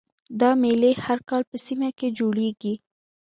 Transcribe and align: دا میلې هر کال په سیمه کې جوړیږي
دا 0.39 0.49
میلې 0.61 0.91
هر 1.05 1.19
کال 1.29 1.43
په 1.49 1.57
سیمه 1.65 1.89
کې 1.97 2.07
جوړیږي 2.19 2.73